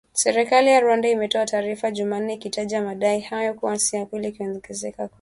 [0.13, 5.09] Serikali ya Rwanda imetoa taarifa jumanne ikitaja madai hayo kuwa si ya kweli ikiongezea kwamba